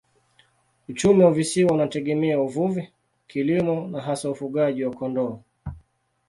[0.89, 2.89] Uchumi wa visiwa unategemea uvuvi,
[3.27, 5.39] kilimo na hasa ufugaji wa kondoo.